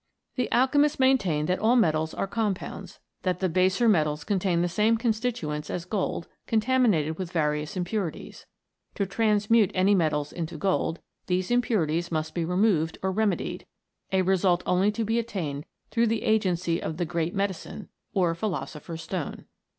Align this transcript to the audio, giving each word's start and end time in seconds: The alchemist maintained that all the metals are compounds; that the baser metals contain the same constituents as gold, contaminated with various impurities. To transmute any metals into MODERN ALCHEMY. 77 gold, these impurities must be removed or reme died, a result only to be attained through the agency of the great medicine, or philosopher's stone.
The 0.35 0.51
alchemist 0.51 0.99
maintained 0.99 1.47
that 1.47 1.59
all 1.59 1.75
the 1.75 1.79
metals 1.81 2.15
are 2.15 2.25
compounds; 2.25 2.97
that 3.21 3.39
the 3.39 3.47
baser 3.47 3.87
metals 3.87 4.23
contain 4.23 4.63
the 4.63 4.67
same 4.67 4.97
constituents 4.97 5.69
as 5.69 5.85
gold, 5.85 6.27
contaminated 6.47 7.19
with 7.19 7.31
various 7.31 7.77
impurities. 7.77 8.47
To 8.95 9.05
transmute 9.05 9.69
any 9.75 9.93
metals 9.93 10.33
into 10.33 10.55
MODERN 10.55 10.63
ALCHEMY. 10.71 10.95
77 10.95 10.95
gold, 10.95 10.99
these 11.27 11.51
impurities 11.51 12.11
must 12.11 12.33
be 12.33 12.43
removed 12.43 12.97
or 13.03 13.13
reme 13.13 13.37
died, 13.37 13.67
a 14.11 14.23
result 14.23 14.63
only 14.65 14.91
to 14.91 15.03
be 15.05 15.19
attained 15.19 15.65
through 15.91 16.07
the 16.07 16.23
agency 16.23 16.81
of 16.81 16.97
the 16.97 17.05
great 17.05 17.35
medicine, 17.35 17.87
or 18.15 18.33
philosopher's 18.33 19.03
stone. 19.03 19.45